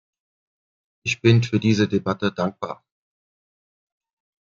Ich 1.05 1.21
bin 1.21 1.43
für 1.43 1.59
diese 1.59 1.87
Debatte 1.87 2.31
dankbar. 2.31 2.83